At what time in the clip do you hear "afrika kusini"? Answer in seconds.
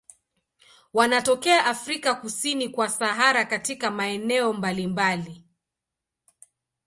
1.65-2.69